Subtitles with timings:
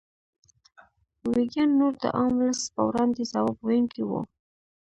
[1.33, 4.21] ویګیان نور د عام ولس په وړاندې ځواب ویونکي وو.